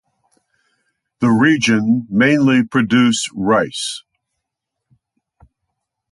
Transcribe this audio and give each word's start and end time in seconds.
The 1.19 1.27
region 1.29 2.07
mainly 2.09 2.63
produce 2.63 3.29
rice. 3.35 4.01